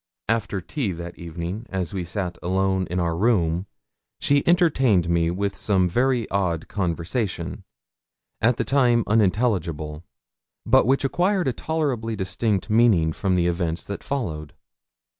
[0.27, 3.67] After tea that evening, as we sat alone in our room,
[4.19, 7.63] she entertained me with some very odd conversation
[8.41, 10.03] at the time unintelligible
[10.65, 14.53] but which acquired a tolerably distinct meaning from the events that followed.